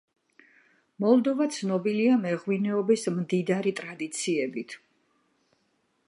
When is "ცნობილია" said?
1.57-2.15